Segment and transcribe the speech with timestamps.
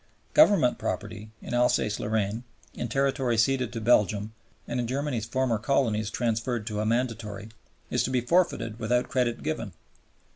[0.33, 4.33] Government property in Alsace Lorraine, in territory ceded to Belgium,
[4.67, 7.49] and in Germany's former colonies transferred to a Mandatory,
[7.91, 9.73] is to be forfeited without credit given.